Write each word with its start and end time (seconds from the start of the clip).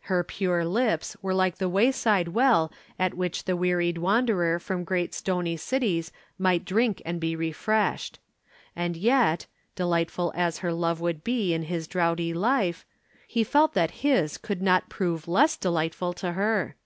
Her 0.00 0.22
pure 0.22 0.66
lips 0.66 1.16
were 1.22 1.32
like 1.32 1.56
the 1.56 1.66
wayside 1.66 2.28
well 2.28 2.70
at 2.98 3.14
which 3.14 3.44
the 3.44 3.56
wearied 3.56 3.96
wanderer 3.96 4.58
from 4.58 4.84
great 4.84 5.14
stony 5.14 5.56
cities 5.56 6.12
might 6.38 6.66
drink 6.66 7.00
and 7.06 7.18
be 7.18 7.34
refreshed. 7.34 8.18
And 8.76 8.98
yet, 8.98 9.46
delightful 9.74 10.30
as 10.36 10.58
her 10.58 10.74
love 10.74 11.00
would 11.00 11.24
be 11.24 11.54
in 11.54 11.62
his 11.62 11.86
droughty 11.88 12.34
life, 12.34 12.84
he 13.26 13.42
felt 13.44 13.72
that 13.72 13.92
his 14.04 14.36
could 14.36 14.60
not 14.60 14.90
prove 14.90 15.26
less 15.26 15.56
delightful 15.56 16.12
to 16.12 16.32
her. 16.32 16.76